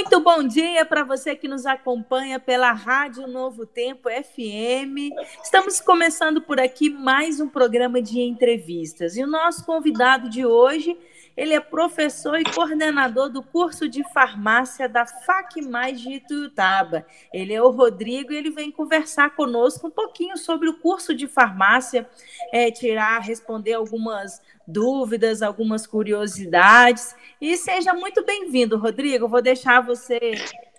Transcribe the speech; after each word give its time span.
Muito 0.00 0.18
bom 0.20 0.42
dia 0.42 0.82
para 0.86 1.04
você 1.04 1.36
que 1.36 1.46
nos 1.46 1.66
acompanha 1.66 2.40
pela 2.40 2.72
Rádio 2.72 3.26
Novo 3.26 3.66
Tempo 3.66 4.08
FM. 4.08 5.12
Estamos 5.44 5.78
começando 5.78 6.40
por 6.40 6.58
aqui 6.58 6.88
mais 6.88 7.38
um 7.38 7.46
programa 7.46 8.00
de 8.00 8.18
entrevistas. 8.18 9.14
E 9.18 9.22
o 9.22 9.26
nosso 9.26 9.62
convidado 9.66 10.30
de 10.30 10.46
hoje, 10.46 10.96
ele 11.40 11.54
é 11.54 11.60
professor 11.60 12.38
e 12.38 12.44
coordenador 12.44 13.30
do 13.30 13.42
curso 13.42 13.88
de 13.88 14.04
farmácia 14.12 14.86
da 14.86 15.06
FAC 15.06 15.62
Mais 15.62 15.98
de 15.98 16.16
Ituiutaba. 16.16 17.06
Ele 17.32 17.54
é 17.54 17.62
o 17.62 17.70
Rodrigo 17.70 18.30
e 18.30 18.36
ele 18.36 18.50
vem 18.50 18.70
conversar 18.70 19.34
conosco 19.34 19.86
um 19.86 19.90
pouquinho 19.90 20.36
sobre 20.36 20.68
o 20.68 20.74
curso 20.74 21.14
de 21.14 21.26
farmácia, 21.26 22.06
é, 22.52 22.70
tirar, 22.70 23.20
responder 23.20 23.72
algumas 23.72 24.42
dúvidas, 24.68 25.40
algumas 25.40 25.86
curiosidades. 25.86 27.16
E 27.40 27.56
seja 27.56 27.94
muito 27.94 28.22
bem-vindo, 28.22 28.76
Rodrigo. 28.76 29.26
Vou 29.26 29.40
deixar 29.40 29.80
você 29.80 30.34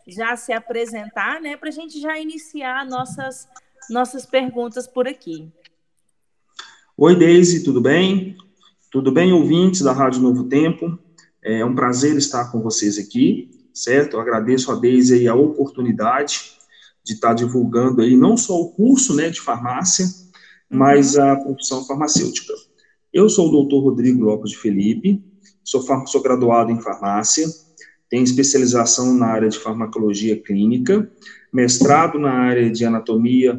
já 0.05 0.35
se 0.35 0.53
apresentar, 0.53 1.41
né, 1.41 1.57
para 1.57 1.69
a 1.69 1.71
gente 1.71 1.99
já 1.99 2.19
iniciar 2.19 2.85
nossas, 2.85 3.49
nossas 3.89 4.27
perguntas 4.27 4.85
por 4.87 5.07
aqui. 5.07 5.51
Oi, 6.95 7.15
Deise, 7.15 7.63
tudo 7.63 7.81
bem? 7.81 8.37
Tudo 8.91 9.09
bem, 9.09 9.31
ouvintes 9.31 9.79
da 9.83 9.93
Rádio 9.93 10.21
Novo 10.21 10.49
Tempo? 10.49 10.99
É 11.41 11.63
um 11.63 11.73
prazer 11.73 12.17
estar 12.17 12.51
com 12.51 12.61
vocês 12.61 12.97
aqui, 12.97 13.49
certo? 13.73 14.17
Eu 14.17 14.19
agradeço 14.19 14.69
a 14.69 14.75
Deise 14.75 15.13
aí 15.13 15.29
a 15.29 15.33
oportunidade 15.33 16.57
de 17.01 17.13
estar 17.13 17.33
divulgando 17.33 18.01
aí 18.01 18.17
não 18.17 18.35
só 18.35 18.53
o 18.59 18.73
curso, 18.73 19.15
né, 19.15 19.29
de 19.29 19.39
farmácia, 19.39 20.05
mas 20.69 21.15
uhum. 21.15 21.23
a 21.23 21.35
profissão 21.37 21.85
farmacêutica. 21.85 22.53
Eu 23.13 23.29
sou 23.29 23.47
o 23.47 23.51
doutor 23.51 23.81
Rodrigo 23.81 24.25
Lopes 24.25 24.51
de 24.51 24.57
Felipe, 24.57 25.23
sou, 25.63 25.81
sou 26.05 26.21
graduado 26.21 26.69
em 26.69 26.81
farmácia, 26.81 27.47
tenho 28.09 28.25
especialização 28.25 29.13
na 29.13 29.27
área 29.27 29.47
de 29.47 29.57
farmacologia 29.57 30.37
clínica, 30.37 31.09
mestrado 31.53 32.19
na 32.19 32.33
área 32.33 32.69
de 32.69 32.83
anatomia 32.83 33.57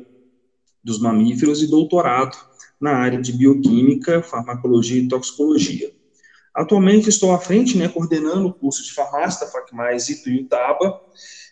dos 0.84 1.00
mamíferos 1.00 1.62
e 1.62 1.70
doutorado 1.70 2.51
na 2.82 2.96
área 2.96 3.20
de 3.20 3.32
bioquímica, 3.32 4.20
farmacologia 4.22 5.00
e 5.00 5.06
toxicologia. 5.06 5.92
Atualmente 6.52 7.08
estou 7.08 7.32
à 7.32 7.38
frente, 7.38 7.78
né, 7.78 7.88
coordenando 7.88 8.48
o 8.48 8.52
curso 8.52 8.82
de 8.82 8.92
farmácia 8.92 9.46
da 9.46 9.52
FACMAIS 9.52 10.08
Ituiutaba, 10.08 11.00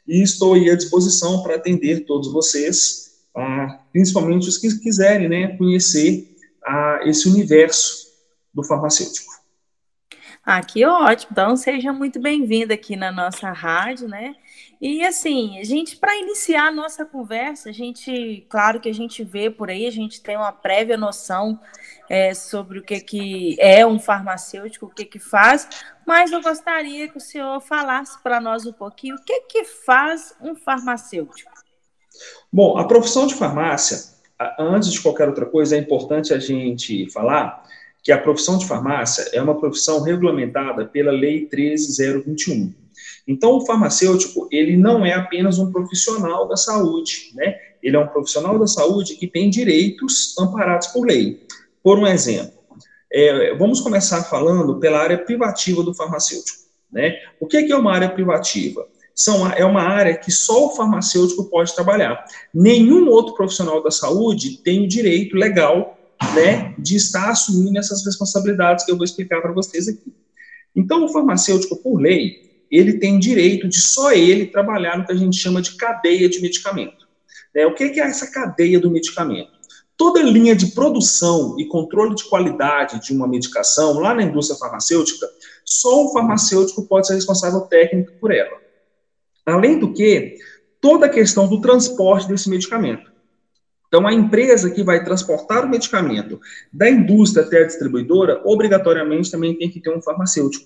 e 0.07 0.23
estou 0.23 0.55
à 0.55 0.75
disposição 0.75 1.43
para 1.43 1.55
atender 1.55 2.05
todos 2.05 2.33
vocês, 2.33 3.21
ah, 3.35 3.81
principalmente 3.93 4.49
os 4.49 4.59
que 4.59 4.77
quiserem, 4.81 5.29
né, 5.29 5.57
conhecer 5.57 6.35
a 6.67 7.01
esse 7.05 7.29
universo 7.29 8.09
do 8.53 8.65
farmacêutico. 8.65 9.33
Ah, 10.53 10.65
que 10.65 10.85
ótimo. 10.85 11.29
Então, 11.31 11.57
seja 11.57 11.93
muito 11.93 12.19
bem-vindo 12.19 12.73
aqui 12.73 12.97
na 12.97 13.13
nossa 13.13 13.53
rádio, 13.53 14.09
né? 14.09 14.35
E 14.81 15.07
assim, 15.07 15.61
a 15.61 15.63
gente, 15.63 15.97
para 15.97 16.17
iniciar 16.17 16.67
a 16.67 16.73
nossa 16.73 17.07
conversa, 17.07 17.69
a 17.69 17.73
gente, 17.73 18.45
claro 18.49 18.81
que 18.81 18.89
a 18.89 18.93
gente 18.93 19.23
vê 19.23 19.49
por 19.49 19.71
aí, 19.71 19.87
a 19.87 19.93
gente 19.93 20.21
tem 20.21 20.37
uma 20.37 20.51
prévia 20.51 20.97
noção 20.97 21.61
é, 22.09 22.35
sobre 22.35 22.81
o 22.81 22.83
que, 22.83 22.99
que 22.99 23.57
é 23.61 23.87
um 23.87 24.01
farmacêutico, 24.01 24.87
o 24.87 24.91
que, 24.91 25.05
que 25.05 25.21
faz, 25.21 25.69
mas 26.05 26.33
eu 26.33 26.43
gostaria 26.43 27.09
que 27.09 27.19
o 27.19 27.21
senhor 27.21 27.61
falasse 27.61 28.21
para 28.21 28.41
nós 28.41 28.67
um 28.67 28.73
pouquinho 28.73 29.15
o 29.15 29.23
que, 29.23 29.43
que 29.43 29.65
faz 29.65 30.35
um 30.41 30.57
farmacêutico. 30.57 31.53
Bom, 32.53 32.77
a 32.77 32.89
profissão 32.89 33.25
de 33.25 33.37
farmácia 33.37 34.19
antes 34.59 34.93
de 34.93 35.01
qualquer 35.01 35.29
outra 35.29 35.45
coisa, 35.45 35.77
é 35.77 35.79
importante 35.79 36.33
a 36.33 36.39
gente 36.39 37.11
falar 37.11 37.63
que 38.03 38.13
a 38.13 38.19
profissão 38.19 38.59
de 38.59 38.67
farmácia 38.67 39.29
é 39.33 39.41
uma 39.41 39.59
profissão 39.59 40.03
regulamentada 40.03 40.87
pela 40.87 41.13
Lei 41.13 41.47
13021. 41.47 42.73
Então, 43.27 43.53
o 43.53 43.67
farmacêutico, 43.67 44.49
ele 44.51 44.77
não 44.77 45.05
é 45.05 45.13
apenas 45.13 45.59
um 45.59 45.71
profissional 45.71 46.49
da 46.49 46.57
saúde, 46.57 47.33
né? 47.35 47.55
Ele 47.83 47.97
é 47.97 47.99
um 47.99 48.09
profissional 48.09 48.59
da 48.59 48.67
saúde 48.67 49.17
que 49.17 49.27
tem 49.27 49.49
direitos 49.49 50.37
amparados 50.39 50.89
por 50.89 51.07
lei. 51.07 51.47
Por 51.83 51.99
um 51.99 52.07
exemplo, 52.07 52.53
é, 53.13 53.55
vamos 53.57 53.81
começar 53.81 54.23
falando 54.25 54.79
pela 54.79 54.99
área 54.99 55.19
privativa 55.19 55.83
do 55.83 55.95
farmacêutico, 55.95 56.59
né? 56.91 57.15
O 57.39 57.47
que 57.47 57.57
é 57.57 57.77
uma 57.77 57.93
área 57.93 58.09
privativa? 58.09 58.87
são, 59.21 59.47
é 59.53 59.65
uma 59.67 59.83
área 59.83 60.17
que 60.17 60.31
só 60.31 60.67
o 60.67 60.71
farmacêutico 60.71 61.45
pode 61.51 61.75
trabalhar. 61.75 62.25
Nenhum 62.55 63.09
outro 63.11 63.35
profissional 63.35 63.83
da 63.83 63.91
saúde 63.91 64.63
tem 64.63 64.83
o 64.83 64.89
direito 64.89 65.37
legal 65.37 65.99
né, 66.35 66.75
de 66.79 66.97
estar 66.97 67.31
assumindo 67.31 67.79
essas 67.79 68.05
responsabilidades 68.05 68.85
que 68.85 68.93
eu 68.93 68.97
vou 68.97 69.05
explicar 69.05 69.41
para 69.41 69.53
vocês 69.53 69.89
aqui. 69.89 70.15
Então, 70.75 71.05
o 71.05 71.09
farmacêutico, 71.09 71.77
por 71.77 72.01
lei, 72.01 72.65
ele 72.71 72.99
tem 72.99 73.19
direito 73.19 73.69
de 73.69 73.81
só 73.81 74.13
ele 74.13 74.47
trabalhar 74.47 74.97
no 74.97 75.05
que 75.05 75.13
a 75.13 75.17
gente 75.17 75.37
chama 75.37 75.61
de 75.61 75.75
cadeia 75.77 76.29
de 76.29 76.41
medicamento. 76.41 77.09
Né? 77.55 77.67
O 77.67 77.75
que 77.75 77.85
é 77.85 77.99
essa 78.01 78.31
cadeia 78.31 78.79
do 78.79 78.91
medicamento? 78.91 79.51
Toda 79.97 80.23
linha 80.23 80.55
de 80.55 80.69
produção 80.69 81.57
e 81.59 81.67
controle 81.67 82.15
de 82.15 82.25
qualidade 82.25 83.01
de 83.03 83.13
uma 83.13 83.29
medicação 83.29 83.99
lá 83.99 84.15
na 84.15 84.23
indústria 84.23 84.59
farmacêutica, 84.59 85.29
só 85.65 86.07
o 86.07 86.13
farmacêutico 86.13 86.87
pode 86.87 87.07
ser 87.07 87.15
responsável 87.15 87.63
técnico 87.63 88.13
por 88.21 88.31
ela. 88.31 88.57
Além 89.45 89.79
do 89.79 89.93
que, 89.93 90.37
toda 90.81 91.07
a 91.07 91.11
questão 91.11 91.49
do 91.49 91.61
transporte 91.61 92.29
desse 92.29 92.49
medicamento. 92.49 93.10
Então, 93.91 94.07
a 94.07 94.15
empresa 94.15 94.71
que 94.71 94.85
vai 94.85 95.03
transportar 95.03 95.65
o 95.65 95.69
medicamento 95.69 96.41
da 96.73 96.89
indústria 96.89 97.45
até 97.45 97.63
a 97.63 97.67
distribuidora, 97.67 98.41
obrigatoriamente 98.45 99.33
também 99.33 99.59
tem 99.59 99.69
que 99.69 99.81
ter 99.81 99.91
um 99.91 100.01
farmacêutico 100.01 100.65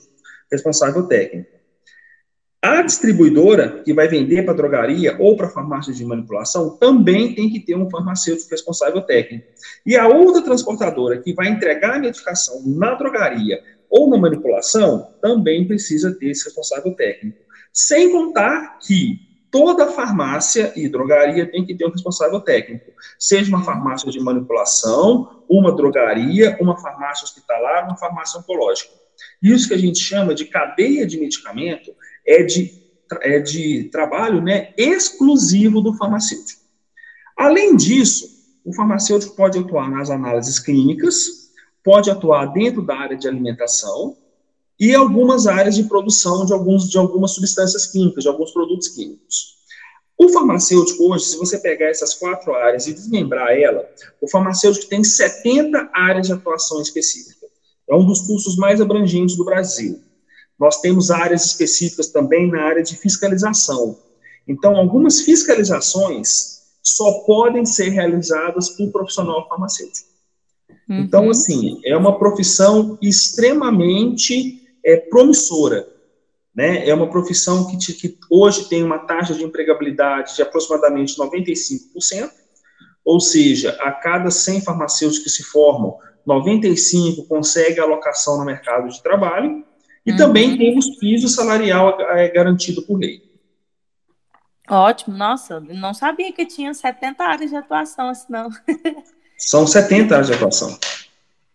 responsável 0.52 1.04
técnico. 1.04 1.48
A 2.60 2.82
distribuidora 2.82 3.82
que 3.82 3.94
vai 3.94 4.08
vender 4.08 4.42
para 4.42 4.52
drogaria 4.52 5.16
ou 5.18 5.36
para 5.38 5.48
farmácia 5.48 5.92
de 5.92 6.04
manipulação 6.04 6.76
também 6.76 7.34
tem 7.34 7.48
que 7.48 7.60
ter 7.60 7.76
um 7.76 7.88
farmacêutico 7.88 8.50
responsável 8.50 9.00
técnico. 9.00 9.46
E 9.86 9.96
a 9.96 10.06
outra 10.06 10.42
transportadora 10.42 11.18
que 11.18 11.32
vai 11.32 11.48
entregar 11.48 11.96
a 11.96 11.98
medicação 11.98 12.62
na 12.66 12.94
drogaria 12.94 13.62
ou 13.88 14.10
na 14.10 14.18
manipulação 14.18 15.08
também 15.22 15.66
precisa 15.66 16.14
ter 16.14 16.28
esse 16.28 16.44
responsável 16.44 16.92
técnico. 16.94 17.38
Sem 17.72 18.12
contar 18.12 18.78
que 18.78 19.18
toda 19.54 19.92
farmácia 19.92 20.72
e 20.75 20.88
drogaria 20.88 21.48
tem 21.48 21.65
que 21.65 21.76
ter 21.76 21.87
um 21.87 21.91
responsável 21.92 22.41
técnico, 22.41 22.91
seja 23.16 23.48
uma 23.50 23.62
farmácia 23.62 24.10
de 24.10 24.19
manipulação, 24.19 25.44
uma 25.48 25.70
drogaria, 25.70 26.59
uma 26.60 26.76
farmácia 26.76 27.22
hospitalar, 27.22 27.84
uma 27.84 27.97
farmácia 27.97 28.41
oncológica. 28.41 28.91
Isso 29.41 29.69
que 29.69 29.75
a 29.75 29.78
gente 29.78 30.00
chama 30.00 30.34
de 30.34 30.47
cadeia 30.47 31.06
de 31.06 31.20
medicamento 31.20 31.94
é 32.26 32.43
de, 32.43 32.82
é 33.20 33.38
de 33.38 33.84
trabalho 33.93 34.43
né, 34.43 34.75
exclusivo 34.76 35.81
do 35.81 35.94
farmacêutico. 35.97 36.60
Além 37.37 37.76
disso, 37.76 38.26
o 38.64 38.75
farmacêutico 38.75 39.37
pode 39.37 39.56
atuar 39.56 39.88
nas 39.88 40.10
análises 40.10 40.59
clínicas, 40.59 41.53
pode 41.84 42.10
atuar 42.10 42.47
dentro 42.47 42.84
da 42.84 42.97
área 42.97 43.16
de 43.16 43.28
alimentação, 43.28 44.16
e 44.78 44.94
algumas 44.94 45.46
áreas 45.46 45.74
de 45.74 45.84
produção 45.84 46.44
de, 46.44 46.52
alguns, 46.52 46.90
de 46.90 46.98
algumas 46.98 47.32
substâncias 47.32 47.86
químicas, 47.86 48.24
de 48.24 48.28
alguns 48.28 48.52
produtos 48.52 48.88
químicos. 48.88 49.54
O 50.16 50.28
farmacêutico 50.28 51.12
hoje, 51.12 51.24
se 51.26 51.36
você 51.36 51.58
pegar 51.58 51.86
essas 51.86 52.14
quatro 52.14 52.54
áreas 52.54 52.86
e 52.86 52.92
desmembrar 52.92 53.52
ela, 53.52 53.84
o 54.20 54.28
farmacêutico 54.28 54.86
tem 54.86 55.02
70 55.02 55.90
áreas 55.92 56.28
de 56.28 56.32
atuação 56.32 56.80
específica. 56.80 57.46
É 57.88 57.94
um 57.94 58.06
dos 58.06 58.20
cursos 58.22 58.56
mais 58.56 58.80
abrangentes 58.80 59.36
do 59.36 59.44
Brasil. 59.44 60.00
Nós 60.58 60.80
temos 60.80 61.10
áreas 61.10 61.44
específicas 61.44 62.08
também 62.08 62.50
na 62.50 62.62
área 62.62 62.82
de 62.82 62.96
fiscalização. 62.96 63.98
Então, 64.46 64.76
algumas 64.76 65.20
fiscalizações 65.20 66.60
só 66.82 67.20
podem 67.26 67.64
ser 67.64 67.88
realizadas 67.88 68.70
por 68.70 68.90
profissional 68.92 69.48
farmacêutico. 69.48 70.08
Então, 70.88 70.96
uhum. 70.96 71.04
Então, 71.04 71.30
assim, 71.30 71.80
é 71.84 71.96
uma 71.96 72.18
profissão 72.18 72.98
extremamente 73.02 74.63
é 74.84 74.96
promissora. 74.96 75.88
Né? 76.54 76.88
É 76.88 76.94
uma 76.94 77.10
profissão 77.10 77.66
que, 77.66 77.76
te, 77.76 77.92
que 77.94 78.16
hoje 78.31 78.69
tem 78.69 78.84
uma 78.84 78.98
taxa 78.98 79.34
de 79.34 79.42
empregabilidade 79.42 80.36
de 80.36 80.42
aproximadamente 80.42 81.16
95%, 81.19 82.31
ou 83.04 83.20
seja, 83.20 83.70
a 83.81 83.90
cada 83.90 84.31
100 84.31 84.62
farmacêuticos 84.62 85.25
que 85.25 85.31
se 85.31 85.42
formam, 85.42 85.98
95 86.26 87.26
consegue 87.26 87.81
alocação 87.81 88.38
no 88.38 88.44
mercado 88.44 88.88
de 88.88 89.02
trabalho, 89.02 89.64
e 90.06 90.12
uhum. 90.12 90.16
também 90.16 90.56
temos 90.56 90.96
piso 90.98 91.28
salarial 91.28 92.00
é, 92.00 92.28
garantido 92.28 92.82
por 92.82 92.98
lei. 92.98 93.22
Ótimo, 94.69 95.16
nossa, 95.16 95.60
não 95.60 95.92
sabia 95.92 96.32
que 96.32 96.46
tinha 96.46 96.72
70 96.72 97.22
áreas 97.22 97.50
de 97.50 97.56
atuação, 97.56 98.08
assim, 98.08 98.26
não. 98.30 98.48
São 99.37 99.66
70 99.66 100.14
áreas 100.14 100.28
de 100.28 100.34
atuação. 100.34 100.78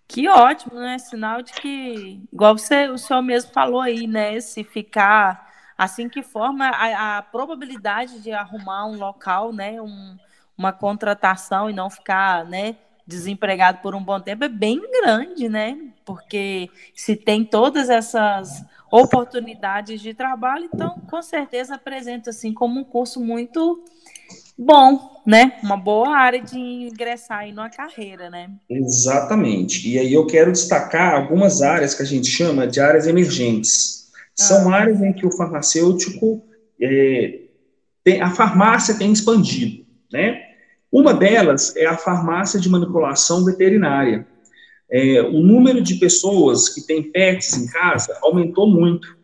Que 0.09 0.27
ótimo, 0.27 0.79
né? 0.79 0.97
Sinal 0.97 1.43
de 1.43 1.53
que, 1.53 2.19
igual 2.33 2.57
você, 2.57 2.87
o 2.87 2.97
senhor 2.97 3.21
mesmo 3.21 3.51
falou 3.51 3.79
aí, 3.79 4.07
né? 4.07 4.39
Se 4.41 4.63
ficar 4.63 5.47
assim 5.77 6.09
que 6.09 6.23
forma 6.23 6.65
a, 6.67 7.19
a 7.19 7.21
probabilidade 7.21 8.19
de 8.19 8.31
arrumar 8.31 8.87
um 8.87 8.97
local, 8.97 9.53
né? 9.53 9.79
Um, 9.79 10.17
uma 10.57 10.73
contratação 10.73 11.69
e 11.69 11.73
não 11.73 11.91
ficar, 11.91 12.43
né? 12.43 12.75
Desempregado 13.05 13.81
por 13.83 13.93
um 13.93 14.03
bom 14.03 14.19
tempo 14.19 14.43
é 14.43 14.49
bem 14.49 14.81
grande, 14.91 15.47
né? 15.47 15.77
Porque 16.03 16.71
se 16.95 17.15
tem 17.15 17.45
todas 17.45 17.87
essas 17.87 18.65
oportunidades 18.91 20.01
de 20.01 20.15
trabalho, 20.15 20.67
então 20.73 20.99
com 21.07 21.21
certeza 21.21 21.75
apresenta 21.75 22.31
assim 22.31 22.51
como 22.51 22.79
um 22.79 22.83
curso 22.83 23.21
muito 23.21 23.83
bom, 24.59 25.21
né? 25.25 25.53
Uma 25.63 25.77
boa 25.77 26.09
área 26.09 26.41
de 26.41 26.59
ingressar 26.59 27.39
aí 27.39 27.53
numa 27.53 27.69
carreira, 27.69 28.29
né? 28.29 28.49
Exatamente. 28.69 29.89
E 29.89 29.97
aí 29.97 30.13
eu 30.13 30.25
quero 30.25 30.51
destacar 30.51 31.13
algumas 31.13 31.61
áreas 31.61 31.93
que 31.93 32.03
a 32.03 32.05
gente 32.05 32.27
chama 32.27 32.67
de 32.67 32.81
áreas 32.81 33.07
emergentes. 33.07 34.09
São 34.35 34.71
ah. 34.71 34.75
áreas 34.75 35.01
em 35.01 35.13
que 35.13 35.25
o 35.25 35.31
farmacêutico 35.31 36.43
é, 36.81 37.41
tem, 38.03 38.21
a 38.21 38.31
farmácia 38.31 38.97
tem 38.97 39.11
expandido, 39.11 39.85
né? 40.11 40.41
Uma 40.91 41.13
delas 41.13 41.75
é 41.77 41.85
a 41.85 41.97
farmácia 41.97 42.59
de 42.59 42.67
manipulação 42.67 43.45
veterinária. 43.45 44.27
É, 44.91 45.21
o 45.21 45.39
número 45.41 45.81
de 45.81 45.95
pessoas 45.95 46.67
que 46.67 46.81
têm 46.81 47.11
pets 47.11 47.53
em 47.53 47.67
casa 47.67 48.17
aumentou 48.21 48.67
muito. 48.67 49.15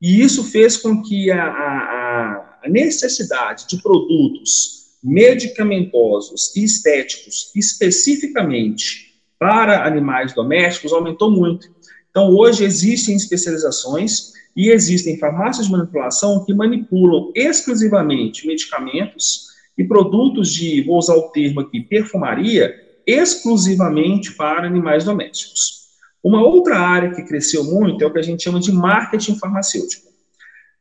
E 0.00 0.22
isso 0.22 0.42
fez 0.42 0.78
com 0.78 1.02
que 1.02 1.30
a, 1.30 1.44
a, 1.44 2.58
a 2.64 2.68
necessidade 2.68 3.68
de 3.68 3.82
produtos 3.82 4.79
medicamentosos 5.02 6.54
e 6.54 6.64
estéticos, 6.64 7.50
especificamente 7.54 9.14
para 9.38 9.86
animais 9.86 10.34
domésticos, 10.34 10.92
aumentou 10.92 11.30
muito. 11.30 11.68
Então, 12.10 12.28
hoje 12.30 12.64
existem 12.64 13.16
especializações 13.16 14.32
e 14.54 14.70
existem 14.70 15.18
farmácias 15.18 15.66
de 15.66 15.72
manipulação 15.72 16.44
que 16.44 16.52
manipulam 16.52 17.32
exclusivamente 17.34 18.46
medicamentos 18.46 19.48
e 19.78 19.84
produtos 19.84 20.52
de, 20.52 20.82
vou 20.82 20.98
usar 20.98 21.14
o 21.14 21.30
termo 21.30 21.60
aqui, 21.60 21.80
perfumaria, 21.80 22.74
exclusivamente 23.06 24.34
para 24.34 24.66
animais 24.66 25.04
domésticos. 25.04 25.80
Uma 26.22 26.44
outra 26.44 26.78
área 26.78 27.14
que 27.14 27.22
cresceu 27.22 27.64
muito 27.64 28.04
é 28.04 28.06
o 28.06 28.12
que 28.12 28.18
a 28.18 28.22
gente 28.22 28.42
chama 28.42 28.60
de 28.60 28.70
marketing 28.72 29.38
farmacêutico. 29.38 30.09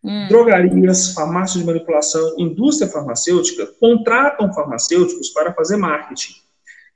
Hum. 0.03 0.27
Drogarias, 0.29 1.13
farmácias 1.13 1.59
de 1.59 1.65
manipulação, 1.65 2.35
indústria 2.37 2.89
farmacêutica 2.89 3.67
contratam 3.79 4.53
farmacêuticos 4.53 5.29
para 5.29 5.53
fazer 5.53 5.75
marketing. 5.77 6.33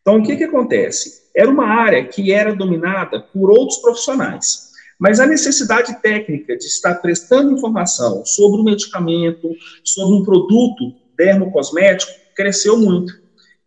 Então, 0.02 0.18
o 0.18 0.24
que, 0.24 0.36
que 0.36 0.44
acontece? 0.44 1.24
Era 1.36 1.50
uma 1.50 1.66
área 1.66 2.06
que 2.06 2.32
era 2.32 2.56
dominada 2.56 3.20
por 3.20 3.50
outros 3.50 3.80
profissionais, 3.80 4.72
mas 5.00 5.20
a 5.20 5.26
necessidade 5.26 6.02
técnica 6.02 6.56
de 6.56 6.66
estar 6.66 6.96
prestando 6.96 7.52
informação 7.52 8.26
sobre 8.26 8.62
o 8.62 8.64
medicamento, 8.64 9.50
sobre 9.84 10.16
um 10.16 10.24
produto 10.24 10.94
dermocosmético, 11.18 12.12
cresceu 12.36 12.78
muito. 12.78 13.14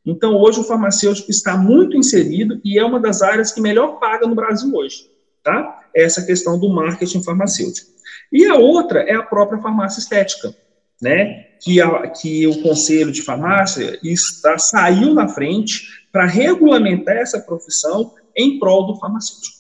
Então, 0.05 0.37
hoje, 0.37 0.61
o 0.61 0.65
farmacêutico 0.65 1.31
está 1.31 1.57
muito 1.57 1.97
inserido 1.97 2.61
e 2.65 2.79
é 2.79 2.85
uma 2.85 3.01
das 3.01 3.23
áreas 3.23 3.51
que 3.53 3.61
melhor 3.61 3.99
paga 3.99 4.27
no 4.27 4.35
Brasil 4.35 4.73
hoje, 4.75 5.11
tá? 5.43 5.83
Essa 5.95 6.25
questão 6.25 6.59
do 6.59 6.69
marketing 6.69 7.23
farmacêutico. 7.23 7.96
E 8.33 8.47
a 8.47 8.55
outra 8.55 9.01
é 9.01 9.15
a 9.15 9.23
própria 9.23 9.61
farmácia 9.61 10.01
estética, 10.01 10.55
né? 11.01 11.45
Que, 11.61 11.81
a, 11.81 12.09
que 12.09 12.47
o 12.47 12.63
Conselho 12.63 13.11
de 13.11 13.23
Farmácia 13.23 13.99
está, 14.03 14.59
saiu 14.59 15.15
na 15.15 15.29
frente 15.29 16.07
para 16.13 16.27
regulamentar 16.27 17.17
essa 17.17 17.41
profissão 17.41 18.15
em 18.35 18.59
prol 18.59 18.87
do 18.87 18.99
farmacêutico. 18.99 19.57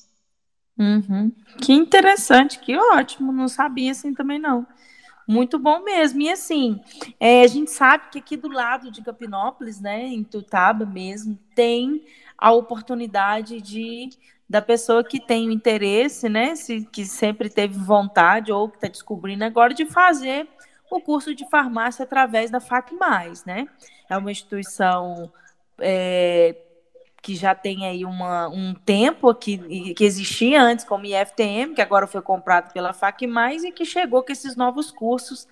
Uhum. 0.79 1.33
Que 1.61 1.73
interessante, 1.73 2.59
que 2.59 2.77
ótimo, 2.77 3.33
não 3.33 3.49
sabia 3.49 3.93
assim 3.93 4.13
também 4.13 4.39
não. 4.39 4.67
Muito 5.26 5.58
bom 5.58 5.82
mesmo. 5.82 6.20
E 6.23 6.31
assim, 6.31 6.81
é, 7.19 7.43
a 7.43 7.46
gente 7.46 7.70
sabe 7.70 8.11
que 8.11 8.19
aqui 8.19 8.37
do 8.37 8.49
lado 8.49 8.90
de 8.90 9.02
Capinópolis, 9.02 9.81
né, 9.81 10.06
em 10.06 10.23
Tutaba 10.23 10.87
mesmo, 10.87 11.38
tem 11.55 12.05
a 12.38 12.52
oportunidade 12.52 13.61
de 13.61 14.11
da 14.49 14.62
pessoa 14.62 15.02
que 15.02 15.19
tem 15.19 15.49
o 15.49 15.50
interesse, 15.50 16.28
né, 16.28 16.55
se, 16.55 16.84
que 16.93 17.05
sempre 17.05 17.50
teve 17.50 17.76
vontade 17.76 18.52
ou 18.52 18.69
que 18.69 18.76
está 18.76 18.87
descobrindo 18.87 19.43
agora 19.44 19.75
de 19.75 19.84
fazer 19.84 20.49
o 20.88 21.00
curso 21.00 21.34
de 21.34 21.49
farmácia 21.50 22.05
através 22.05 22.49
da 22.49 22.61
FAC+, 22.61 22.94
né? 23.44 23.67
É 24.08 24.17
uma 24.17 24.31
instituição 24.31 25.32
é, 25.81 26.55
que 27.26 27.34
já 27.34 27.56
tem 27.56 27.84
aí 27.84 28.05
uma, 28.05 28.49
um 28.49 28.73
tempo 28.73 29.34
que, 29.34 29.94
que 29.94 30.05
existia 30.05 30.62
antes 30.62 30.84
como 30.84 31.06
IFTM, 31.06 31.75
que 31.75 31.82
agora 31.82 32.06
foi 32.06 32.23
comprado 32.23 32.73
pela 32.73 32.93
FAC+, 32.93 33.26
e 33.64 33.73
que 33.73 33.84
chegou 33.84 34.23
com 34.23 34.31
esses 34.31 34.55
novos 34.55 34.93
cursos 34.93 35.49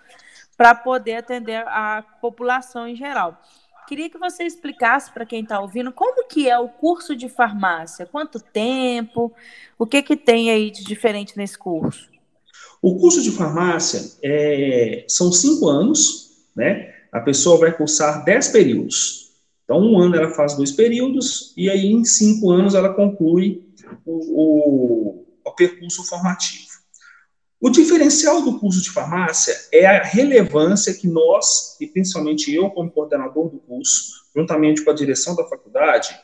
para 0.57 0.73
poder 0.73 1.17
atender 1.17 1.67
a 1.67 2.05
população 2.21 2.87
em 2.87 2.95
geral. 2.95 3.43
Queria 3.89 4.09
que 4.09 4.17
você 4.17 4.45
explicasse 4.45 5.11
para 5.11 5.27
quem 5.27 5.43
está 5.43 5.59
ouvindo 5.59 5.91
como 5.91 6.29
que 6.29 6.49
é 6.49 6.57
o 6.57 6.69
curso 6.69 7.17
de 7.17 7.29
farmácia, 7.29 8.07
quanto 8.07 8.39
tempo, 8.39 9.33
o 9.77 9.85
que, 9.85 10.01
que 10.01 10.17
tem 10.17 10.53
aí 10.53 10.71
de 10.71 10.85
diferente 10.85 11.37
nesse 11.37 11.59
curso? 11.59 12.09
O 12.81 13.01
curso 13.01 13.21
de 13.21 13.33
farmácia 13.33 14.01
é, 14.23 15.05
são 15.09 15.33
cinco 15.33 15.69
anos, 15.69 16.47
né? 16.55 16.95
A 17.11 17.19
pessoa 17.19 17.59
vai 17.59 17.77
cursar 17.77 18.25
dez 18.25 18.47
períodos. 18.47 19.24
Então, 19.65 19.81
um 19.81 19.99
ano 19.99 20.15
ela 20.17 20.31
faz 20.31 20.55
dois 20.55 20.73
períodos, 20.73 21.55
e 21.57 21.71
aí 21.71 21.87
em 21.87 22.05
cinco 22.05 22.51
anos 22.51 22.75
ela 22.75 22.93
conclui 22.93 23.65
o, 24.05 24.13
o, 24.13 25.27
o 25.45 25.53
percurso 25.53 26.05
formativo. 26.05 26.65
O 27.61 27.71
diferencial 27.71 28.43
do 28.43 28.59
curso 28.59 28.83
de 28.83 28.91
farmácia 28.91 29.57
é 29.73 29.87
a 29.87 30.03
relevância 30.03 30.93
que 30.93 31.09
nós, 31.09 31.79
e 31.81 31.87
principalmente 31.87 32.53
eu, 32.53 32.69
como 32.71 32.91
coordenador 32.91 33.49
do 33.49 33.59
curso, 33.59 34.25
juntamente 34.37 34.85
com 34.85 34.91
a 34.91 34.95
direção 34.95 35.35
da 35.35 35.49
faculdade, 35.49 36.15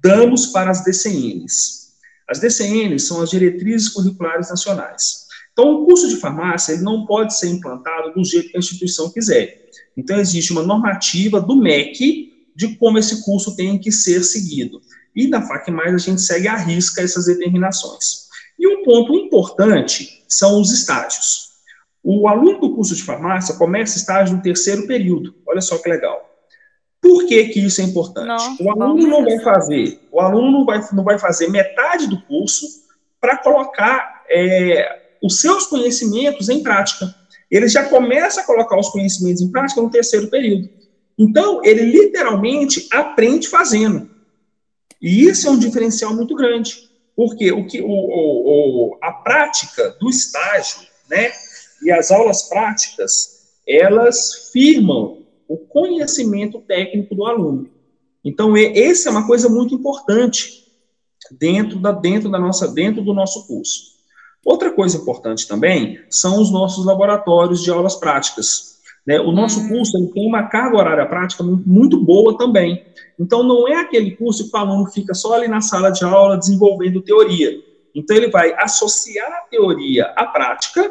damos 0.00 0.46
para 0.46 0.70
as 0.70 0.82
DCNs. 0.82 1.88
As 2.26 2.38
DCNs 2.38 3.06
são 3.06 3.20
as 3.20 3.28
diretrizes 3.28 3.90
curriculares 3.90 4.48
nacionais. 4.48 5.26
Então, 5.52 5.74
o 5.74 5.84
curso 5.84 6.08
de 6.08 6.16
farmácia 6.16 6.72
ele 6.72 6.82
não 6.82 7.04
pode 7.04 7.36
ser 7.36 7.48
implantado 7.48 8.14
do 8.14 8.24
jeito 8.24 8.48
que 8.48 8.56
a 8.56 8.60
instituição 8.60 9.10
quiser. 9.10 9.68
Então, 9.96 10.18
existe 10.18 10.52
uma 10.52 10.62
normativa 10.62 11.40
do 11.40 11.56
MEC 11.56 12.27
de 12.58 12.74
como 12.74 12.98
esse 12.98 13.24
curso 13.24 13.54
tem 13.54 13.78
que 13.78 13.92
ser 13.92 14.24
seguido. 14.24 14.80
E 15.14 15.28
na 15.28 15.46
FAC+, 15.46 15.70
a 15.70 15.96
gente 15.96 16.20
segue 16.20 16.48
à 16.48 16.56
risca 16.56 17.00
essas 17.00 17.26
determinações. 17.26 18.26
E 18.58 18.66
um 18.66 18.82
ponto 18.82 19.14
importante 19.14 20.24
são 20.26 20.60
os 20.60 20.72
estágios. 20.72 21.50
O 22.02 22.26
aluno 22.26 22.60
do 22.60 22.74
curso 22.74 22.96
de 22.96 23.04
farmácia 23.04 23.54
começa 23.54 23.96
estágio 23.96 24.34
no 24.34 24.42
terceiro 24.42 24.88
período. 24.88 25.36
Olha 25.46 25.60
só 25.60 25.78
que 25.78 25.88
legal. 25.88 26.28
Por 27.00 27.26
que, 27.26 27.44
que 27.50 27.60
isso 27.60 27.80
é 27.80 27.84
importante? 27.84 28.42
O 28.60 28.72
aluno 28.72 29.06
não 29.06 29.24
vai 29.24 29.38
fazer, 29.38 30.00
o 30.10 30.20
aluno 30.20 30.50
não 30.50 30.64
vai, 30.64 30.84
não 30.92 31.04
vai 31.04 31.16
fazer 31.16 31.48
metade 31.48 32.08
do 32.08 32.20
curso 32.22 32.66
para 33.20 33.36
colocar 33.36 34.24
é, 34.28 35.00
os 35.22 35.40
seus 35.40 35.66
conhecimentos 35.66 36.48
em 36.48 36.60
prática. 36.60 37.14
Ele 37.48 37.68
já 37.68 37.84
começa 37.84 38.40
a 38.40 38.44
colocar 38.44 38.76
os 38.76 38.88
conhecimentos 38.88 39.42
em 39.42 39.48
prática 39.48 39.80
no 39.80 39.90
terceiro 39.90 40.26
período. 40.26 40.77
Então, 41.18 41.60
ele 41.64 41.82
literalmente 41.82 42.86
aprende 42.92 43.48
fazendo. 43.48 44.08
E 45.02 45.24
isso 45.24 45.48
é 45.48 45.50
um 45.50 45.58
diferencial 45.58 46.14
muito 46.14 46.34
grande. 46.34 46.88
Porque 47.16 47.50
o 47.50 47.66
que, 47.66 47.80
o, 47.80 47.88
o, 47.88 48.98
a 49.02 49.10
prática 49.10 49.96
do 50.00 50.08
estágio, 50.08 50.86
né, 51.10 51.32
e 51.82 51.90
as 51.90 52.10
aulas 52.12 52.48
práticas, 52.48 53.48
elas 53.66 54.50
firmam 54.52 55.22
o 55.48 55.56
conhecimento 55.56 56.60
técnico 56.60 57.14
do 57.14 57.26
aluno. 57.26 57.68
Então, 58.24 58.56
essa 58.56 59.08
é 59.08 59.12
uma 59.12 59.26
coisa 59.26 59.48
muito 59.48 59.74
importante 59.74 60.64
dentro 61.30 61.78
da, 61.78 61.92
dentro 61.92 62.30
da 62.30 62.38
nossa, 62.38 62.68
dentro 62.68 63.02
do 63.02 63.12
nosso 63.12 63.46
curso. 63.46 63.98
Outra 64.44 64.70
coisa 64.70 64.96
importante 64.96 65.46
também 65.46 66.00
são 66.08 66.40
os 66.40 66.50
nossos 66.50 66.84
laboratórios 66.84 67.62
de 67.62 67.70
aulas 67.70 67.96
práticas. 67.96 68.77
Né? 69.08 69.18
O 69.18 69.32
nosso 69.32 69.60
hum. 69.60 69.68
curso 69.68 70.06
tem 70.12 70.28
uma 70.28 70.42
carga 70.42 70.76
horária 70.76 71.06
prática 71.06 71.42
muito 71.42 71.98
boa 71.98 72.36
também. 72.36 72.84
Então, 73.18 73.42
não 73.42 73.66
é 73.66 73.76
aquele 73.76 74.10
curso 74.10 74.50
que 74.50 74.54
o 74.54 74.60
aluno 74.60 74.84
fica 74.90 75.14
só 75.14 75.32
ali 75.32 75.48
na 75.48 75.62
sala 75.62 75.88
de 75.88 76.04
aula 76.04 76.36
desenvolvendo 76.36 77.00
teoria. 77.00 77.58
Então, 77.94 78.14
ele 78.14 78.28
vai 78.28 78.52
associar 78.58 79.32
a 79.32 79.48
teoria 79.50 80.12
à 80.14 80.26
prática, 80.26 80.90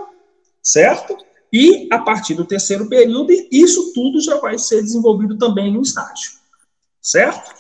certo? 0.64 1.16
E, 1.54 1.88
a 1.92 2.00
partir 2.00 2.34
do 2.34 2.44
terceiro 2.44 2.90
período, 2.90 3.32
isso 3.52 3.94
tudo 3.94 4.20
já 4.20 4.40
vai 4.40 4.58
ser 4.58 4.82
desenvolvido 4.82 5.38
também 5.38 5.72
no 5.72 5.84
estágio, 5.84 6.32
certo? 7.00 7.54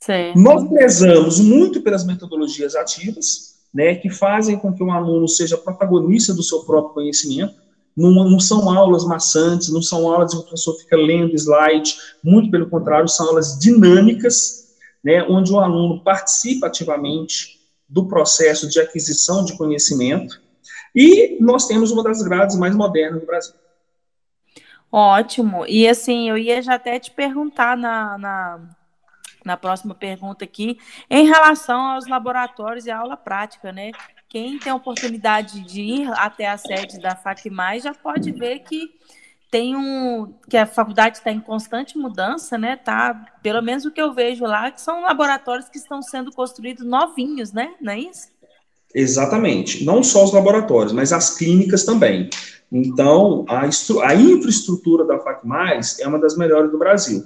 Certo. 0.00 0.36
Nós 0.36 0.68
prezamos 0.68 1.38
muito 1.38 1.80
pelas 1.80 2.04
metodologias 2.04 2.74
ativas, 2.74 3.54
né, 3.72 3.94
que 3.94 4.10
fazem 4.10 4.58
com 4.58 4.72
que 4.72 4.82
o 4.82 4.90
aluno 4.90 5.28
seja 5.28 5.56
protagonista 5.56 6.34
do 6.34 6.42
seu 6.42 6.64
próprio 6.64 6.94
conhecimento. 6.94 7.54
Não, 7.96 8.10
não, 8.10 8.38
são 8.38 8.68
aulas 8.70 9.04
maçantes, 9.04 9.72
não 9.72 9.80
são 9.80 10.06
aulas 10.06 10.32
em 10.32 10.36
que 10.36 10.42
o 10.42 10.46
professor 10.46 10.76
fica 10.78 10.96
lendo 10.96 11.34
slide, 11.34 11.96
muito 12.22 12.50
pelo 12.50 12.68
contrário, 12.68 13.08
são 13.08 13.28
aulas 13.28 13.58
dinâmicas, 13.58 14.76
né, 15.02 15.22
onde 15.22 15.50
o 15.50 15.58
aluno 15.58 16.02
participa 16.02 16.66
ativamente 16.66 17.58
do 17.88 18.06
processo 18.06 18.68
de 18.68 18.80
aquisição 18.80 19.44
de 19.44 19.56
conhecimento, 19.56 20.40
e 20.94 21.38
nós 21.40 21.66
temos 21.66 21.90
uma 21.90 22.02
das 22.02 22.22
grades 22.22 22.56
mais 22.56 22.74
modernas 22.74 23.20
do 23.20 23.26
Brasil. 23.26 23.54
Ótimo. 24.90 25.66
E 25.66 25.86
assim, 25.86 26.28
eu 26.28 26.38
ia 26.38 26.62
já 26.62 26.74
até 26.74 26.98
te 26.98 27.10
perguntar 27.10 27.76
na, 27.76 28.16
na, 28.18 28.60
na 29.44 29.56
próxima 29.56 29.94
pergunta 29.94 30.44
aqui, 30.44 30.78
em 31.10 31.26
relação 31.26 31.78
aos 31.78 32.06
laboratórios 32.06 32.86
e 32.86 32.90
aula 32.90 33.16
prática, 33.16 33.72
né? 33.72 33.92
Quem 34.36 34.58
tem 34.58 34.70
a 34.70 34.76
oportunidade 34.76 35.60
de 35.60 35.80
ir 35.80 36.10
até 36.12 36.46
a 36.46 36.58
sede 36.58 37.00
da 37.00 37.16
FACMAI 37.16 37.80
já 37.80 37.94
pode 37.94 38.30
ver 38.32 38.58
que 38.58 38.90
tem 39.50 39.74
um 39.74 40.34
que 40.46 40.58
a 40.58 40.66
faculdade 40.66 41.16
está 41.16 41.32
em 41.32 41.40
constante 41.40 41.96
mudança, 41.96 42.58
né? 42.58 42.76
Tá, 42.76 43.14
pelo 43.42 43.62
menos 43.62 43.86
o 43.86 43.90
que 43.90 43.98
eu 44.00 44.12
vejo 44.12 44.44
lá, 44.44 44.70
que 44.70 44.82
são 44.82 45.00
laboratórios 45.00 45.70
que 45.70 45.78
estão 45.78 46.02
sendo 46.02 46.30
construídos 46.32 46.84
novinhos, 46.84 47.50
né? 47.50 47.76
Não 47.80 47.94
é 47.94 48.00
isso? 48.00 48.28
Exatamente. 48.94 49.86
Não 49.86 50.02
só 50.02 50.22
os 50.22 50.34
laboratórios, 50.34 50.92
mas 50.92 51.14
as 51.14 51.34
clínicas 51.38 51.86
também. 51.86 52.28
Então, 52.70 53.46
a, 53.48 53.62
a 53.62 54.14
infraestrutura 54.14 55.06
da 55.06 55.18
FACMAIS 55.18 55.98
é 55.98 56.06
uma 56.06 56.18
das 56.18 56.36
melhores 56.36 56.70
do 56.70 56.78
Brasil. 56.78 57.24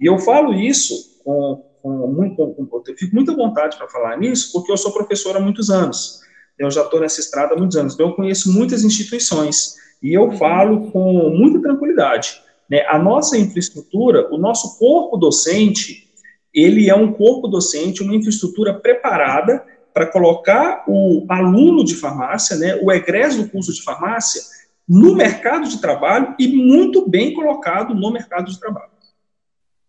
E 0.00 0.06
eu 0.06 0.18
falo 0.18 0.52
isso 0.52 1.20
com, 1.22 1.64
com, 1.80 2.34
com 2.34 2.82
eu 2.84 2.96
fico 2.96 3.14
muita 3.14 3.32
vontade 3.32 3.76
para 3.76 3.86
falar 3.86 4.18
nisso, 4.18 4.50
porque 4.52 4.72
eu 4.72 4.76
sou 4.76 4.92
professor 4.92 5.36
há 5.36 5.40
muitos 5.40 5.70
anos. 5.70 6.26
Eu 6.58 6.70
já 6.70 6.82
estou 6.82 7.00
nessa 7.00 7.20
estrada 7.20 7.54
há 7.54 7.56
muitos 7.56 7.76
anos, 7.76 7.94
então 7.94 8.08
eu 8.08 8.14
conheço 8.14 8.52
muitas 8.52 8.84
instituições. 8.84 9.76
E 10.02 10.12
eu 10.12 10.32
falo 10.32 10.90
com 10.90 11.30
muita 11.30 11.60
tranquilidade. 11.60 12.40
Né? 12.68 12.84
A 12.88 12.98
nossa 12.98 13.38
infraestrutura, 13.38 14.28
o 14.32 14.38
nosso 14.38 14.78
corpo 14.78 15.16
docente, 15.16 16.08
ele 16.52 16.88
é 16.88 16.94
um 16.94 17.12
corpo 17.12 17.48
docente, 17.48 18.02
uma 18.02 18.14
infraestrutura 18.14 18.74
preparada 18.74 19.64
para 19.92 20.06
colocar 20.06 20.84
o 20.86 21.26
aluno 21.28 21.84
de 21.84 21.94
farmácia, 21.94 22.56
né, 22.56 22.78
o 22.82 22.92
egresso 22.92 23.42
do 23.42 23.48
curso 23.48 23.72
de 23.72 23.82
farmácia, 23.82 24.40
no 24.88 25.14
mercado 25.14 25.68
de 25.68 25.80
trabalho 25.80 26.34
e 26.38 26.46
muito 26.46 27.08
bem 27.08 27.34
colocado 27.34 27.94
no 27.94 28.10
mercado 28.12 28.50
de 28.50 28.58
trabalho. 28.58 28.90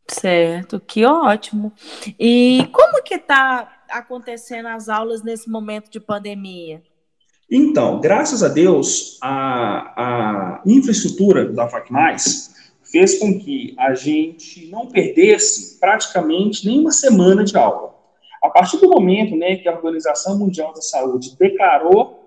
Certo, 0.07 0.79
que 0.79 1.05
ótimo. 1.05 1.71
E 2.19 2.67
como 2.71 3.03
que 3.03 3.15
está 3.15 3.78
acontecendo 3.89 4.67
as 4.67 4.89
aulas 4.89 5.23
nesse 5.23 5.49
momento 5.49 5.89
de 5.89 5.99
pandemia? 5.99 6.81
Então, 7.51 7.99
graças 7.99 8.43
a 8.43 8.47
Deus, 8.47 9.17
a, 9.21 10.59
a 10.59 10.61
infraestrutura 10.65 11.51
da 11.51 11.67
FacMais 11.67 12.53
fez 12.83 13.19
com 13.19 13.39
que 13.39 13.73
a 13.77 13.93
gente 13.95 14.67
não 14.69 14.87
perdesse 14.87 15.79
praticamente 15.79 16.67
nenhuma 16.67 16.91
semana 16.91 17.43
de 17.43 17.57
aula. 17.57 17.95
A 18.41 18.49
partir 18.49 18.77
do 18.77 18.89
momento 18.89 19.35
né, 19.35 19.57
que 19.57 19.67
a 19.67 19.73
Organização 19.73 20.37
Mundial 20.37 20.73
da 20.73 20.81
Saúde 20.81 21.35
declarou 21.37 22.19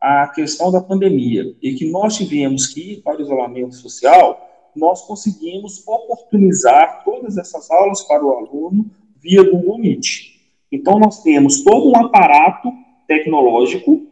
a 0.00 0.28
questão 0.28 0.70
da 0.70 0.80
pandemia 0.80 1.54
e 1.62 1.74
que 1.74 1.90
nós 1.90 2.16
tivemos 2.16 2.66
que 2.66 2.94
ir 2.94 3.02
para 3.02 3.18
o 3.18 3.22
isolamento 3.22 3.74
social, 3.74 4.70
nós 4.74 5.02
conseguimos 5.02 5.86
oportunizar 5.86 7.02
todas 7.04 7.38
essas 7.38 7.70
aulas 7.70 8.02
para 8.02 8.24
o 8.24 8.32
aluno 8.32 8.90
via 9.20 9.42
Google 9.42 9.78
Meet. 9.78 10.33
Então, 10.74 10.98
nós 10.98 11.22
temos 11.22 11.62
todo 11.62 11.88
um 11.88 11.96
aparato 11.96 12.68
tecnológico, 13.06 14.08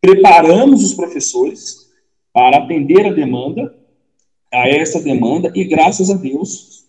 preparamos 0.00 0.82
os 0.82 0.94
professores 0.94 1.90
para 2.32 2.56
atender 2.56 3.06
a 3.06 3.12
demanda, 3.12 3.74
a 4.50 4.66
essa 4.68 5.02
demanda, 5.02 5.52
e 5.54 5.64
graças 5.64 6.08
a 6.08 6.14
Deus, 6.14 6.86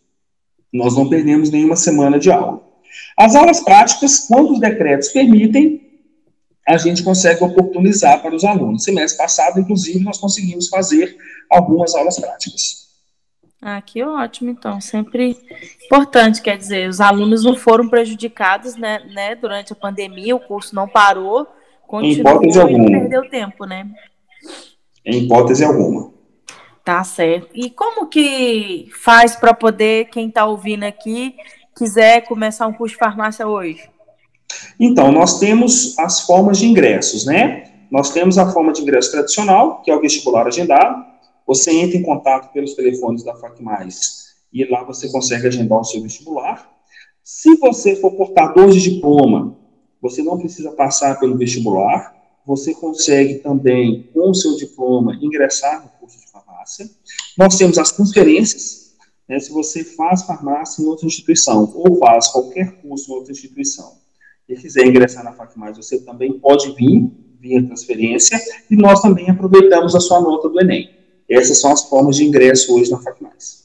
nós 0.71 0.95
não 0.95 1.09
perdemos 1.09 1.51
nenhuma 1.51 1.75
semana 1.75 2.17
de 2.17 2.31
aula. 2.31 2.63
As 3.17 3.35
aulas 3.35 3.59
práticas, 3.59 4.19
quando 4.19 4.53
os 4.53 4.59
decretos 4.61 5.09
permitem, 5.09 5.81
a 6.65 6.77
gente 6.77 7.03
consegue 7.03 7.43
oportunizar 7.43 8.21
para 8.21 8.33
os 8.33 8.45
alunos. 8.45 8.85
Semestre 8.85 9.17
passado, 9.17 9.59
inclusive, 9.59 9.99
nós 9.99 10.17
conseguimos 10.17 10.69
fazer 10.69 11.17
algumas 11.49 11.93
aulas 11.93 12.17
práticas. 12.17 12.92
Ah, 13.65 13.81
que 13.81 14.03
ótimo, 14.03 14.49
então. 14.49 14.81
Sempre 14.81 15.37
importante, 15.85 16.41
quer 16.41 16.57
dizer, 16.57 16.89
os 16.89 16.99
alunos 16.99 17.45
não 17.45 17.55
foram 17.55 17.87
prejudicados 17.87 18.75
né, 18.75 18.99
né 19.13 19.35
durante 19.35 19.71
a 19.71 19.75
pandemia, 19.75 20.35
o 20.35 20.39
curso 20.39 20.75
não 20.75 20.85
parou, 20.85 21.47
continuou 21.87 22.35
hipótese 22.35 22.59
alguma. 22.59 22.91
perdeu 22.91 23.29
tempo, 23.29 23.65
né? 23.65 23.89
Em 25.05 25.23
hipótese 25.23 25.63
alguma. 25.63 26.11
Tá 26.83 27.01
certo. 27.05 27.47
E 27.53 27.69
como 27.69 28.07
que 28.07 28.89
faz 29.01 29.37
para 29.37 29.53
poder, 29.53 30.09
quem 30.09 30.27
está 30.27 30.45
ouvindo 30.45 30.83
aqui, 30.83 31.33
quiser 31.73 32.25
começar 32.27 32.67
um 32.67 32.73
curso 32.73 32.95
de 32.95 32.99
farmácia 32.99 33.47
hoje? 33.47 33.89
Então, 34.77 35.09
nós 35.09 35.39
temos 35.39 35.97
as 35.97 36.19
formas 36.21 36.57
de 36.57 36.65
ingressos, 36.65 37.25
né? 37.25 37.71
Nós 37.89 38.09
temos 38.09 38.37
a 38.37 38.51
forma 38.51 38.73
de 38.73 38.81
ingresso 38.81 39.11
tradicional, 39.11 39.81
que 39.81 39.89
é 39.89 39.95
o 39.95 40.01
vestibular 40.01 40.47
agendado. 40.47 41.12
Você 41.45 41.71
entra 41.71 41.97
em 41.97 42.03
contato 42.03 42.51
pelos 42.53 42.73
telefones 42.73 43.23
da 43.23 43.35
FacMais 43.35 44.33
e 44.51 44.63
lá 44.65 44.83
você 44.83 45.09
consegue 45.09 45.47
agendar 45.47 45.79
o 45.79 45.83
seu 45.83 46.01
vestibular. 46.01 46.71
Se 47.23 47.55
você 47.57 47.95
for 47.95 48.11
portador 48.11 48.69
de 48.71 48.81
diploma, 48.81 49.57
você 50.01 50.21
não 50.21 50.37
precisa 50.37 50.71
passar 50.71 51.19
pelo 51.19 51.37
vestibular. 51.37 52.13
Você 52.45 52.73
consegue 52.73 53.35
também, 53.35 54.09
com 54.13 54.29
o 54.29 54.35
seu 54.35 54.55
diploma, 54.57 55.17
ingressar 55.21 55.81
no 55.81 55.89
curso 55.99 56.19
de 56.19 56.29
farmácia. 56.29 56.89
Nós 57.37 57.57
temos 57.57 57.77
as 57.77 57.91
transferências, 57.91 58.95
né, 59.27 59.39
se 59.39 59.51
você 59.51 59.83
faz 59.83 60.23
farmácia 60.23 60.83
em 60.83 60.85
outra 60.85 61.07
instituição 61.07 61.71
ou 61.73 61.97
faz 61.97 62.27
qualquer 62.27 62.81
curso 62.81 63.09
em 63.09 63.15
outra 63.15 63.31
instituição 63.31 63.93
e 64.47 64.55
quiser 64.55 64.85
ingressar 64.85 65.23
na 65.23 65.31
FacMais, 65.31 65.77
você 65.77 65.99
também 65.99 66.37
pode 66.39 66.75
vir 66.75 67.09
via 67.39 67.65
transferência 67.65 68.39
e 68.69 68.75
nós 68.75 69.01
também 69.01 69.29
aproveitamos 69.29 69.95
a 69.95 69.99
sua 69.99 70.19
nota 70.19 70.49
do 70.49 70.59
Enem. 70.59 71.02
Essas 71.29 71.59
são 71.59 71.71
as 71.71 71.83
formas 71.87 72.15
de 72.15 72.25
ingresso 72.25 72.75
hoje 72.75 72.91
na 72.91 72.99
FacMais. 72.99 73.63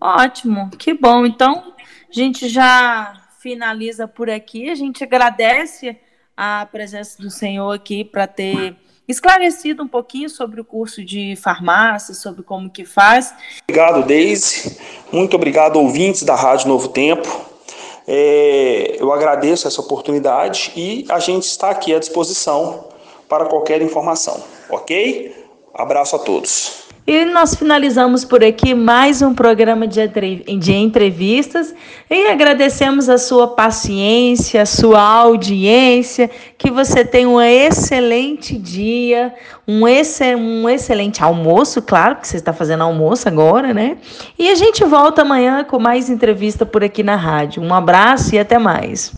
Ótimo, 0.00 0.70
que 0.78 0.94
bom. 0.94 1.24
Então, 1.24 1.72
a 2.08 2.12
gente 2.12 2.48
já 2.48 3.14
finaliza 3.40 4.06
por 4.06 4.28
aqui. 4.28 4.70
A 4.70 4.74
gente 4.74 5.02
agradece 5.02 5.96
a 6.36 6.66
presença 6.70 7.20
do 7.22 7.30
senhor 7.30 7.72
aqui 7.72 8.04
para 8.04 8.26
ter 8.26 8.76
esclarecido 9.08 9.82
um 9.82 9.88
pouquinho 9.88 10.28
sobre 10.28 10.60
o 10.60 10.64
curso 10.64 11.04
de 11.04 11.36
farmácia, 11.36 12.14
sobre 12.14 12.42
como 12.42 12.68
que 12.68 12.84
faz. 12.84 13.32
Obrigado, 13.62 14.04
Deise. 14.04 14.78
Muito 15.12 15.36
obrigado, 15.36 15.76
ouvintes 15.76 16.24
da 16.24 16.34
Rádio 16.34 16.68
Novo 16.68 16.88
Tempo. 16.88 17.46
É, 18.06 18.96
eu 19.00 19.12
agradeço 19.12 19.66
essa 19.66 19.80
oportunidade 19.80 20.72
e 20.76 21.04
a 21.08 21.18
gente 21.18 21.44
está 21.44 21.70
aqui 21.70 21.94
à 21.94 21.98
disposição 21.98 22.88
para 23.28 23.46
qualquer 23.46 23.82
informação, 23.82 24.42
ok? 24.70 25.45
Abraço 25.76 26.16
a 26.16 26.18
todos. 26.18 26.86
E 27.06 27.24
nós 27.26 27.54
finalizamos 27.54 28.24
por 28.24 28.42
aqui 28.42 28.74
mais 28.74 29.22
um 29.22 29.32
programa 29.32 29.86
de, 29.86 30.08
de 30.58 30.72
entrevistas 30.72 31.72
e 32.10 32.26
agradecemos 32.26 33.08
a 33.08 33.16
sua 33.16 33.46
paciência, 33.46 34.62
a 34.62 34.66
sua 34.66 35.00
audiência, 35.00 36.28
que 36.58 36.68
você 36.68 37.04
tenha 37.04 37.28
um 37.28 37.40
excelente 37.40 38.58
dia, 38.58 39.32
um, 39.68 39.86
esse, 39.86 40.34
um 40.34 40.68
excelente 40.68 41.22
almoço, 41.22 41.80
claro 41.80 42.16
que 42.16 42.26
você 42.26 42.38
está 42.38 42.52
fazendo 42.52 42.82
almoço 42.82 43.28
agora, 43.28 43.72
né? 43.72 43.98
E 44.36 44.50
a 44.50 44.56
gente 44.56 44.82
volta 44.82 45.22
amanhã 45.22 45.62
com 45.62 45.78
mais 45.78 46.10
entrevista 46.10 46.66
por 46.66 46.82
aqui 46.82 47.04
na 47.04 47.14
rádio. 47.14 47.62
Um 47.62 47.72
abraço 47.72 48.34
e 48.34 48.38
até 48.40 48.58
mais. 48.58 49.15